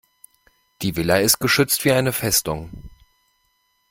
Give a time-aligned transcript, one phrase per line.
[0.81, 2.71] Die Villa ist geschützt wie eine Festung.